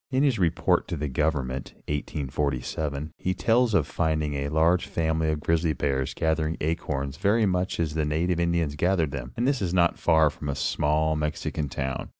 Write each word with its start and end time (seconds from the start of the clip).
In 0.09 0.23
his 0.23 0.39
report 0.39 0.87
to 0.87 0.97
the 0.97 1.07
government 1.07 1.73
1847 1.87 3.11
he 3.19 3.35
tells 3.35 3.75
of 3.75 3.85
finding 3.85 4.33
a 4.33 4.49
large 4.49 4.87
family 4.87 5.29
of 5.31 5.41
grizzly 5.41 5.73
bears 5.73 6.15
gathering 6.15 6.57
acorns 6.59 7.17
very 7.17 7.45
much 7.45 7.79
as 7.79 7.93
the 7.93 8.03
native 8.03 8.39
Indians 8.39 8.75
gathered 8.75 9.11
them, 9.11 9.31
and 9.37 9.47
this 9.47 9.61
not 9.71 9.99
far 9.99 10.31
from 10.31 10.49
a 10.49 10.55
small 10.55 11.15
Mexican 11.15 11.69
town. 11.69 12.09